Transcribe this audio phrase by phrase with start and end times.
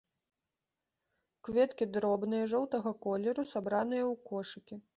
[1.49, 4.83] Кветкі дробныя, жоўтага колеру, сабраныя ў кошыкі.